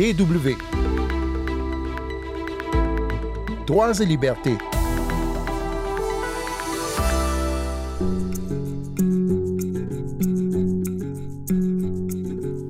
[0.00, 0.56] DW.
[3.66, 4.56] Droits et libertés.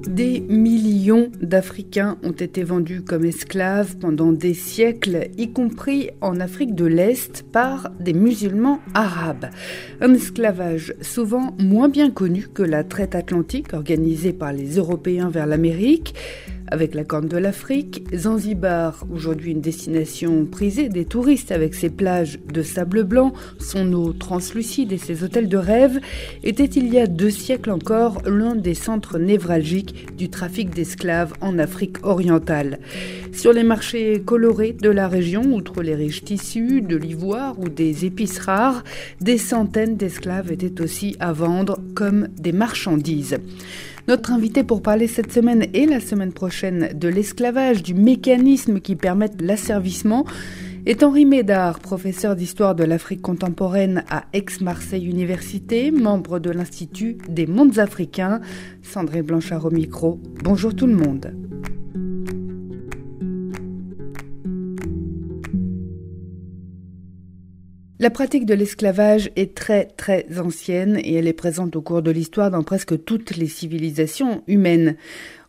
[0.08, 6.74] Des millions d'Africains ont été vendus comme esclaves pendant des siècles, y compris en Afrique
[6.74, 9.50] de l'Est, par des musulmans arabes.
[10.00, 15.46] Un esclavage souvent moins bien connu que la traite atlantique organisée par les Européens vers
[15.46, 16.16] l'Amérique.
[16.72, 22.38] Avec la Corne de l'Afrique, Zanzibar, aujourd'hui une destination prisée des touristes avec ses plages
[22.46, 25.98] de sable blanc, son eau translucide et ses hôtels de rêve,
[26.44, 31.58] était il y a deux siècles encore l'un des centres névralgiques du trafic d'esclaves en
[31.58, 32.78] Afrique orientale.
[33.32, 38.04] Sur les marchés colorés de la région, outre les riches tissus, de l'ivoire ou des
[38.04, 38.84] épices rares,
[39.20, 43.38] des centaines d'esclaves étaient aussi à vendre comme des marchandises.
[44.08, 48.96] Notre invité pour parler cette semaine et la semaine prochaine de l'esclavage, du mécanisme qui
[48.96, 50.24] permettent l'asservissement,
[50.86, 57.46] est Henri Médard, professeur d'histoire de l'Afrique contemporaine à Aix-Marseille Université, membre de l'Institut des
[57.46, 58.40] mondes africains.
[58.82, 60.18] Sandré Blanchard au micro.
[60.42, 61.49] Bonjour tout le monde.
[68.00, 72.10] La pratique de l'esclavage est très très ancienne et elle est présente au cours de
[72.10, 74.96] l'histoire dans presque toutes les civilisations humaines.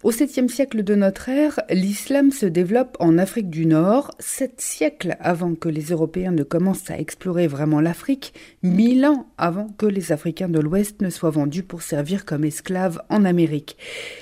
[0.03, 5.15] Au 7e siècle de notre ère, l'islam se développe en Afrique du Nord, sept siècles
[5.19, 10.11] avant que les Européens ne commencent à explorer vraiment l'Afrique, mille ans avant que les
[10.11, 13.77] Africains de l'Ouest ne soient vendus pour servir comme esclaves en Amérique.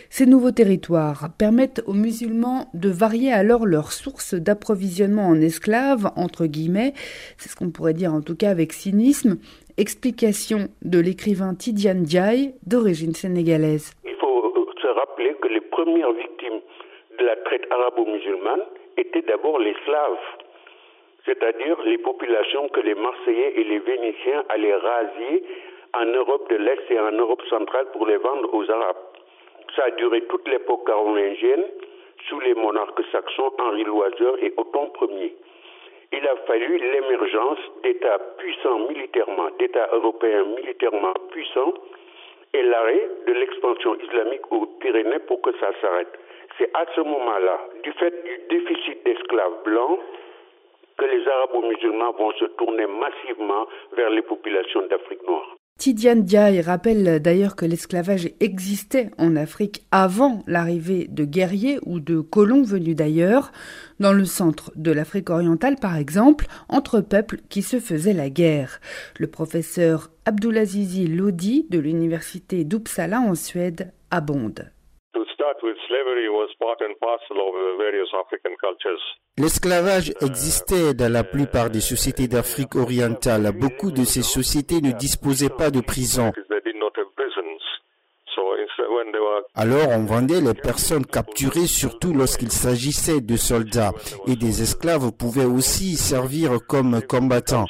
[0.09, 6.45] Ces nouveaux territoires permettent aux musulmans de varier alors leurs sources d'approvisionnement en esclaves, entre
[6.45, 6.93] guillemets,
[7.37, 9.37] c'est ce qu'on pourrait dire en tout cas avec cynisme,
[9.77, 13.91] explication de l'écrivain Tidiane Diaye, d'origine sénégalaise
[15.89, 16.61] premières victimes
[17.17, 18.63] de la traite arabo-musulmane
[18.97, 20.25] étaient d'abord les slaves,
[21.25, 25.43] c'est-à-dire les populations que les Marseillais et les Vénitiens allaient raser
[25.95, 29.03] en Europe de l'Est et en Europe centrale pour les vendre aux Arabes.
[29.75, 31.65] Ça a duré toute l'époque carolingienne
[32.27, 35.35] sous les monarques saxons Henri Loiseur et Othon Ier.
[36.11, 41.73] Il a fallu l'émergence d'États puissants militairement, d'États européens militairement puissants,
[42.53, 46.19] et l'arrêt de l'expansion islamique aux Pyrénées pour que ça s'arrête.
[46.57, 49.99] C'est à ce moment-là, du fait du déficit d'esclaves blancs,
[50.97, 55.58] que les arabo-musulmans vont se tourner massivement vers les populations d'Afrique noire.
[55.79, 62.19] Tidiane Diaye rappelle d'ailleurs que l'esclavage existait en Afrique avant l'arrivée de guerriers ou de
[62.19, 63.53] colons venus d'ailleurs,
[64.01, 68.81] dans le centre de l'Afrique orientale par exemple, entre peuples qui se faisaient la guerre.
[69.19, 74.73] Le professeur Abdulazizi Lodi de l'université d'Uppsala en Suède abonde.
[79.37, 83.51] L'esclavage existait dans la plupart des sociétés d'Afrique orientale.
[83.53, 86.31] Beaucoup de ces sociétés ne disposaient pas de prisons.
[89.55, 93.91] Alors on vendait les personnes capturées surtout lorsqu'il s'agissait de soldats
[94.27, 97.65] et des esclaves pouvaient aussi servir comme combattants.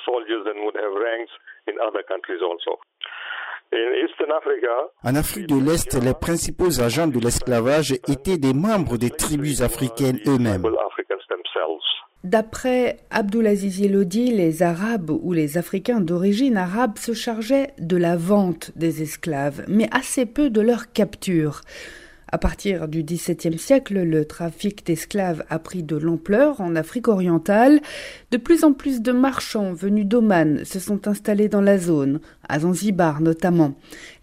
[5.03, 10.19] En Afrique de l'Est, les principaux agents de l'esclavage étaient des membres des tribus africaines
[10.27, 10.63] eux-mêmes.
[12.23, 18.71] D'après Abdulaziz Elodi, les Arabes ou les Africains d'origine arabe se chargeaient de la vente
[18.75, 21.61] des esclaves, mais assez peu de leur capture.
[22.31, 27.81] À partir du XVIIe siècle, le trafic d'esclaves a pris de l'ampleur en Afrique orientale.
[28.29, 32.59] De plus en plus de marchands venus d'Oman se sont installés dans la zone, à
[32.59, 33.73] Zanzibar notamment.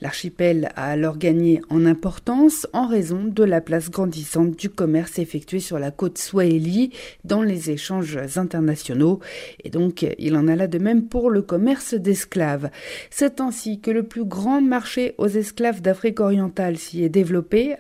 [0.00, 5.58] L'archipel a alors gagné en importance en raison de la place grandissante du commerce effectué
[5.58, 6.92] sur la côte Swahili
[7.24, 9.18] dans les échanges internationaux.
[9.64, 12.70] Et donc, il en alla de même pour le commerce d'esclaves.
[13.10, 17.74] C'est ainsi que le plus grand marché aux esclaves d'Afrique orientale s'y est développé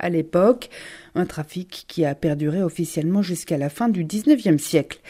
[1.14, 5.00] un trafic qui a perduré officiellement jusqu'à la fin du XIXe siècle.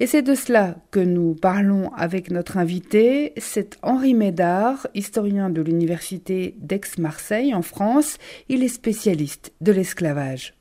[0.00, 5.62] Et c'est de cela que nous parlons avec notre invité, c'est Henri Médard, historien de
[5.62, 8.18] l'université d'Aix-Marseille en France.
[8.48, 10.54] Il est spécialiste de l'esclavage.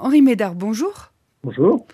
[0.00, 1.12] Henri Médard, bonjour.
[1.44, 1.86] Bonjour.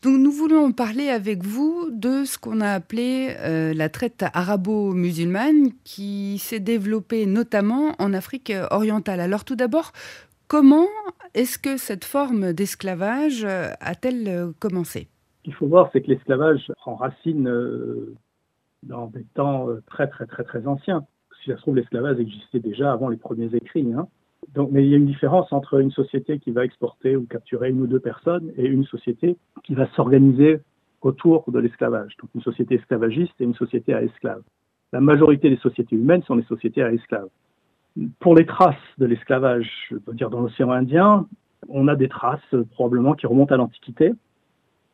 [0.00, 5.72] Donc nous voulons parler avec vous de ce qu'on a appelé euh, la traite arabo-musulmane
[5.82, 9.18] qui s'est développée notamment en Afrique orientale.
[9.18, 9.90] Alors tout d'abord,
[10.46, 10.86] comment
[11.34, 15.08] est-ce que cette forme d'esclavage euh, a-t-elle euh, commencé?
[15.42, 17.50] Qu'il faut voir, c'est que l'esclavage prend racine
[18.84, 21.06] dans des temps très très très très anciens.
[21.42, 23.92] Si ça se trouve, l'esclavage existait déjà avant les premiers écrits.
[23.94, 24.06] Hein.
[24.70, 27.82] Mais il y a une différence entre une société qui va exporter ou capturer une
[27.82, 30.60] ou deux personnes et une société qui va s'organiser
[31.02, 32.16] autour de l'esclavage.
[32.20, 34.42] Donc une société esclavagiste et une société à esclaves.
[34.92, 37.28] La majorité des sociétés humaines sont des sociétés à esclaves.
[38.20, 41.26] Pour les traces de l'esclavage, je veux dire dans l'océan Indien,
[41.68, 44.12] on a des traces probablement qui remontent à l'Antiquité,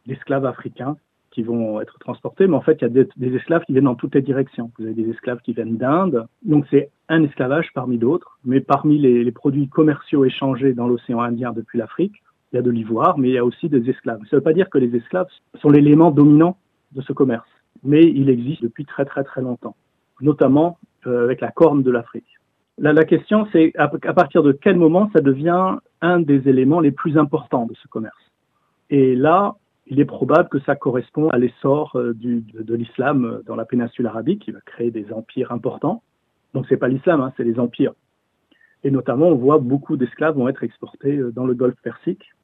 [0.06, 0.97] d'esclaves africains
[1.34, 3.96] qui vont être transportés, mais en fait, il y a des, esclaves qui viennent dans
[3.96, 4.70] toutes les directions.
[4.78, 8.98] Vous avez des esclaves qui viennent d'Inde, donc c'est un esclavage parmi d'autres, mais parmi
[8.98, 12.22] les, produits commerciaux échangés dans l'océan Indien depuis l'Afrique,
[12.52, 14.20] il y a de l'ivoire, mais il y a aussi des esclaves.
[14.31, 15.26] Ça ne veut pas dire que les esclaves
[15.60, 16.56] sont l'élément dominant
[16.92, 17.48] de ce commerce,
[17.82, 19.75] mais il existe depuis très très très longtemps,
[20.20, 20.78] notamment
[21.08, 22.38] euh, avec la corne de l'Afrique.
[22.78, 26.92] Là, la question, c'est à, partir de quel moment ça devient un des éléments les
[26.92, 28.16] plus importants de ce commerce.
[28.90, 33.64] Et là, il est probable que ça correspond à l'essor euh, de, l'islam dans la
[33.64, 36.02] péninsule arabique, qui va créer des empires importants.
[36.54, 37.92] Donc c'est pas l'islam, hein, c'est les empires.
[38.84, 42.34] Et notamment, on voit beaucoup d'esclaves vont être exportés euh, dans le Golfe Persique,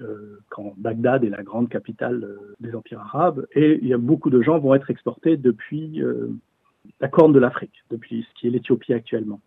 [0.00, 3.98] euh, quand Bagdad est la grande capitale euh, des empires arabes, et il y a
[3.98, 6.02] beaucoup de gens vont être exportés depuis
[7.00, 9.40] la Corne de l'Afrique, depuis ce qui est l'Éthiopie actuellement.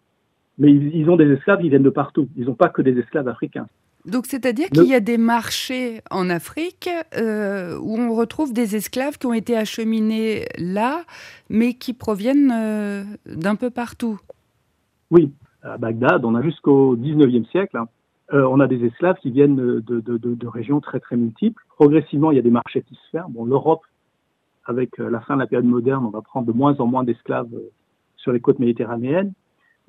[0.58, 2.28] Mais ils, ont des esclaves, ils viennent de partout.
[2.36, 3.68] Ils n'ont pas que des esclaves africains.
[4.06, 9.28] Donc, c'est-à-dire qu'il y a des marchés en Afrique où on retrouve des esclaves qui
[9.28, 11.04] ont été acheminés là,
[11.50, 12.54] mais qui proviennent
[13.26, 14.20] d'un peu partout.
[15.12, 15.32] Oui,
[15.64, 17.88] à Bagdad, on a jusqu'au 19e siècle, hein,
[18.34, 21.64] euh, on a des esclaves qui viennent de, de, de, de, régions très très multiples.
[21.76, 23.30] Progressivement, il y a des marchés qui se ferment.
[23.32, 23.82] Bon, l'Europe,
[24.66, 27.04] avec euh, la fin de la période moderne, on va prendre de moins en moins
[27.04, 27.72] d'esclaves euh,
[28.18, 29.34] sur les côtes méditerranéennes.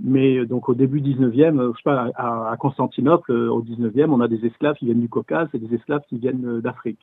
[0.03, 4.45] Mais donc au début 19e, je sais pas, à, Constantinople, au 19e, on a des
[4.47, 7.01] esclaves qui viennent du Caucase et des esclaves qui viennent d'Afrique.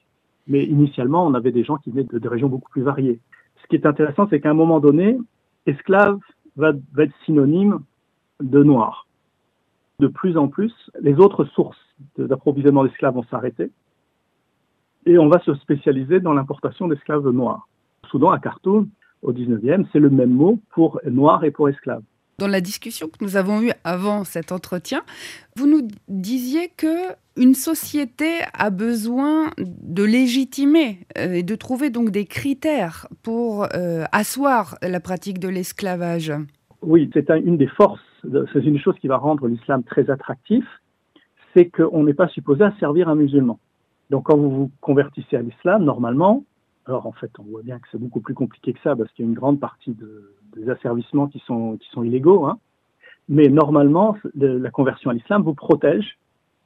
[0.47, 3.19] Mais initialement, on avait des gens qui venaient de, régions beaucoup plus variées.
[3.61, 5.17] Ce qui est intéressant, c'est qu'à un moment donné,
[5.65, 6.19] esclave
[6.55, 7.79] va, va être synonyme
[8.41, 9.07] de noir.
[9.99, 11.77] De plus en plus, les autres sources
[12.17, 13.71] d'approvisionnement d'esclaves vont s'arrêter
[15.07, 17.67] et on va se spécialiser dans l'importation d'esclaves noirs.
[18.11, 18.89] Soudan, à Khartoum,
[19.21, 22.03] au 19e, c'est le même mot pour noir et pour esclave.
[22.39, 25.01] Dans la discussion que nous avons eue avant cet entretien,
[25.55, 32.11] vous nous disiez que une société a besoin de légitimer euh, et de trouver donc
[32.11, 36.31] des critères pour euh, asseoir la pratique de l'esclavage.
[36.83, 38.01] Oui, c'est une des forces
[38.53, 40.65] c'est une chose qui va rendre l'islam très attractif,
[41.55, 43.59] c'est qu'on n'est pas supposé à servir un musulman.
[44.09, 46.43] Donc quand vous vous convertissez à l'islam, normalement,
[46.85, 49.25] alors en fait on voit bien que c'est beaucoup plus compliqué que ça parce qu'il
[49.25, 49.91] y a une grande partie
[50.55, 52.59] des asservissements qui sont, qui sont illégaux, hein,
[53.29, 56.17] mais normalement la conversion à l'islam vous protège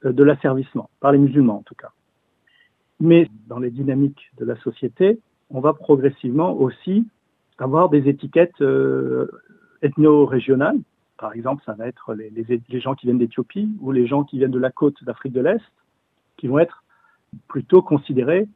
[0.04, 1.90] euh, de l'asservissement, par les musulmans en tout cas.
[3.00, 5.18] Mais dans les dynamiques de la société,
[5.50, 7.06] on va progressivement aussi
[7.58, 9.28] avoir des étiquettes euh,
[9.82, 10.78] ethno-régionales
[11.22, 12.30] par exemple, ça va être les,
[12.68, 15.40] les, gens qui viennent d'Éthiopie ou les gens qui viennent de la côte d'Afrique de
[15.40, 15.62] l'Est,
[16.36, 16.82] qui vont être
[17.46, 18.48] plutôt considérés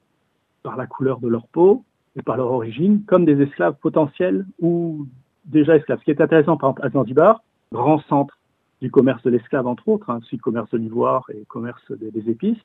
[0.64, 1.84] par la couleur de leur peau
[2.16, 5.06] et par leur origine comme des esclaves potentiels ou
[5.44, 5.98] déjà esclaves.
[6.00, 7.42] Ce qui est intéressant, par exemple, à Zanzibar,
[7.72, 8.38] grand centre
[8.80, 12.58] du commerce de l'esclave, entre autres, hein, aussi commerce de l'ivoire et commerce des, épices.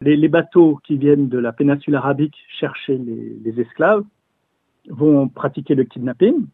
[0.00, 4.04] Les, bateaux qui viennent de la péninsule arabique chercher les, les esclaves
[4.88, 6.46] vont pratiquer le kidnapping.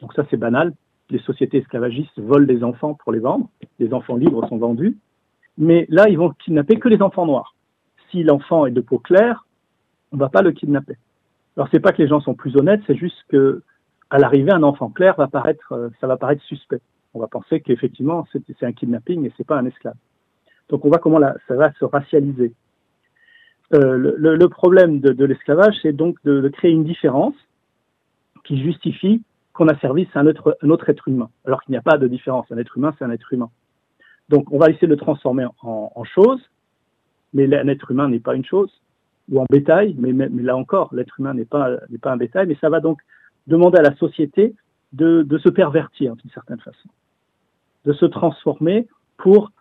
[0.00, 0.72] Donc ça, c'est banal
[1.10, 3.48] les sociétés esclavagistes volent des enfants pour les vendre.
[3.78, 4.96] Les enfants libres sont vendus.
[5.58, 7.54] Mais là, ils vont kidnapper que les enfants noirs.
[8.10, 9.46] Si l'enfant est de peau claire,
[10.12, 10.96] on ne va pas le kidnapper.
[11.56, 13.62] Alors, c'est pas que les gens sont plus honnêtes, c'est juste que
[14.10, 16.80] à l'arrivée, un enfant clair va paraître, euh, ça va paraître suspect.
[17.14, 19.94] On va penser qu'effectivement, c'est un kidnapping et c'est pas un esclave.
[20.68, 22.52] Donc, on voit comment ça va se racialiser.
[23.72, 27.34] Euh, le, problème de, l'esclavage, c'est donc de, créer une différence
[28.44, 31.82] qui justifie qu'on a servi un autre, un autre être humain, alors qu'il n'y a
[31.82, 32.46] pas de différence.
[32.50, 33.50] Un être humain, c'est un être humain.
[34.28, 36.40] Donc, on va essayer de le transformer en chose,
[37.32, 38.70] mais un être humain n'est pas une chose,
[39.30, 42.56] ou en bétail, mais, là encore, l'être humain n'est pas, n'est pas un bétail, mais
[42.60, 43.00] ça va donc
[43.46, 44.54] demander à la société
[44.92, 46.88] de, de se pervertir d'une certaine façon,
[47.84, 49.52] de se transformer pour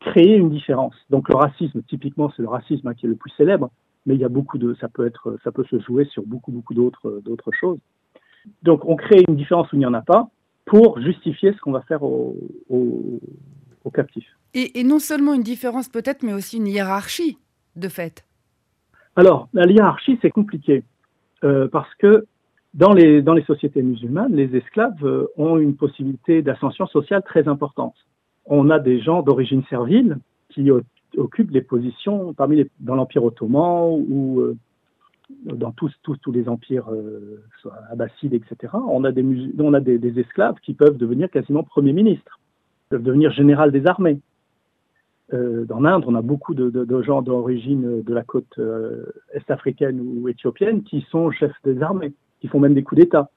[0.00, 0.94] créer une différence.
[1.10, 3.70] Donc le racisme, typiquement, c'est le racisme hein, qui est le plus célèbre,
[4.06, 6.50] mais il y a beaucoup de, ça peut être, ça peut se jouer sur beaucoup,
[6.50, 7.78] beaucoup d'autres, d'autres choses.
[8.62, 10.28] Donc on crée une différence où il n'y en a pas
[10.64, 12.36] pour justifier ce qu'on va faire aux,
[13.94, 14.38] captifs.
[14.54, 17.38] Et, non seulement une différence peut-être, mais aussi une hiérarchie
[17.76, 18.24] de fait.
[19.14, 20.84] Alors, la hiérarchie, c'est compliqué
[21.44, 22.26] euh, parce que
[22.74, 27.94] dans les, sociétés musulmanes, les esclaves euh, ont une possibilité d'ascension sociale très importante.
[28.46, 30.70] On a des gens d'origine servile qui
[31.16, 34.56] occupent les positions parmi les, dans l'Empire ottoman ou euh,
[35.44, 35.92] dans tous,
[36.32, 36.88] les empires
[37.90, 39.24] abbassides, etc., on a, des,
[39.58, 42.38] on a des, esclaves qui peuvent devenir quasiment premiers ministres.
[42.90, 44.20] peuvent devenir général des armées.
[45.32, 50.28] Euh, dans l'Inde, on a beaucoup de, gens d'origine de la côte euh, est-africaine ou
[50.28, 53.30] éthiopienne qui sont chefs des armées, qui font même des coups d'État.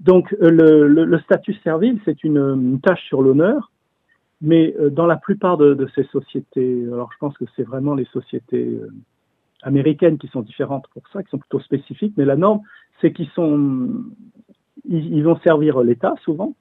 [0.00, 3.70] Donc euh, le, statut servile, c'est une, tâche sur l'honneur,
[4.40, 8.80] mais dans la plupart de, ces sociétés, alors je pense que c'est vraiment les sociétés
[9.62, 12.62] américaines qui sont différentes pour ça, qui sont plutôt spécifiques, mais la norme,
[13.00, 13.90] c'est qu'ils sont,
[14.88, 16.54] ils vont servir l'État souvent,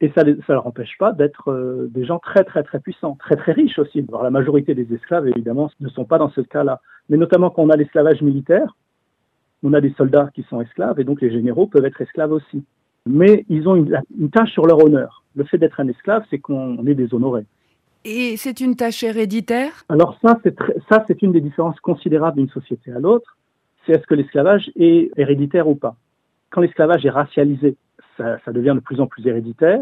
[0.00, 3.36] et ça ne leur empêche pas d'être euh, des gens très très très puissants, très
[3.36, 4.04] très riches aussi.
[4.08, 6.80] Alors, la majorité des esclaves, évidemment, ne sont pas dans ce cas-là.
[7.08, 8.76] Mais notamment quand on a l'esclavage militaire,
[9.62, 12.64] on a des soldats qui sont esclaves et donc les généraux peuvent être esclaves aussi.
[13.06, 15.24] Mais ils ont une, une tâche sur leur honneur.
[15.36, 17.44] Le fait d'être un esclave, c'est qu'on est déshonoré.
[18.04, 19.84] Et c'est une tâche héréditaire?
[19.90, 20.56] Alors ça, c'est
[20.88, 23.36] ça, c'est une des différences considérables d'une société à l'autre.
[23.84, 25.96] C'est est-ce que l'esclavage est héréditaire ou pas?
[26.50, 27.76] Quand l'esclavage est racialisé,
[28.44, 29.80] ça, devient de plus en plus héréditaire.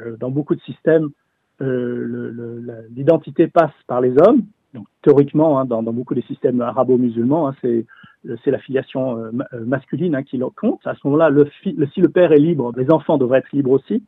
[0.00, 1.08] Euh, dans beaucoup de systèmes,
[1.60, 4.42] euh, l'identité passe par les hommes.
[4.74, 7.86] Donc, théoriquement, hein, dans, beaucoup des systèmes arabo-musulmans, hein, c'est
[8.50, 9.30] la filiation euh,
[9.64, 10.86] masculine hein, qui compte.
[10.86, 14.02] À ce moment-là, le, si le père est libre, les enfants devraient être libres aussi.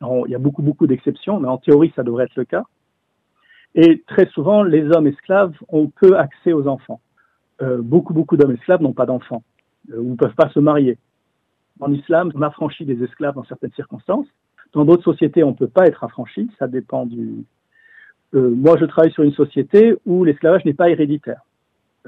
[0.00, 2.64] il y a beaucoup, beaucoup d'exceptions, mais en théorie, ça devrait être le cas.
[3.74, 7.00] Et très souvent, les hommes esclaves ont peu accès aux enfants.
[7.60, 9.42] beaucoup, beaucoup d'hommes esclaves n'ont pas d'enfants
[9.92, 10.96] ou ne peuvent pas se marier.
[11.80, 14.26] En islam, on affranchit des esclaves dans certaines circonstances.
[14.72, 16.50] Dans d'autres sociétés, on ne peut pas être affranchi.
[16.58, 17.44] Ça dépend du.
[18.34, 21.40] Euh, moi, je travaille sur une société où l'esclavage n'est pas héréditaire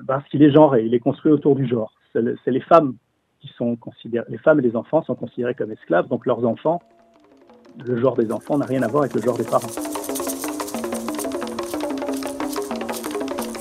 [0.07, 0.85] parce qu'il est genré.
[0.85, 1.93] Il est construit autour du genre.
[2.13, 2.95] C'est les femmes
[3.41, 4.27] qui sont considérées.
[4.29, 6.09] Les femmes et les enfants sont considérés comme esclaves.
[6.09, 6.83] Donc leurs enfants,
[7.87, 9.90] le genre des enfants n'a rien à voir avec le genre des parents.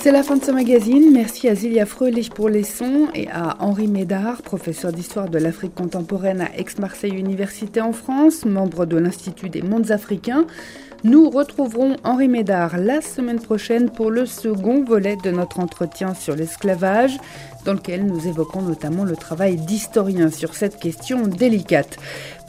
[0.02, 1.12] C'est la fin de ce magazine.
[1.12, 5.74] Merci à Zilia Fröhlich pour les sons et à Henri Médard, professeur d'histoire de l'Afrique
[5.74, 10.46] contemporaine à Aix-Marseille Université en France, membre de l'Institut des mondes africains.
[11.04, 16.34] Nous retrouverons Henri Médard la semaine prochaine pour le second volet de notre entretien sur
[16.34, 17.18] l'esclavage,
[17.66, 21.98] dans lequel nous évoquons notamment le travail d'historien sur cette question délicate.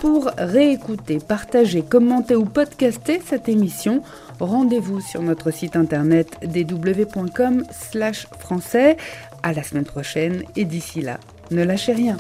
[0.01, 4.01] Pour réécouter, partager, commenter ou podcaster cette émission,
[4.39, 8.98] rendez-vous sur notre site internet dw.com/français.
[9.43, 11.20] À la semaine prochaine et d'ici là,
[11.51, 12.17] ne lâchez rien.